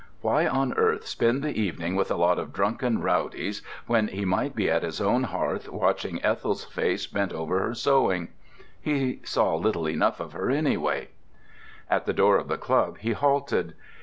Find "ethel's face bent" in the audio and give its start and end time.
6.25-7.31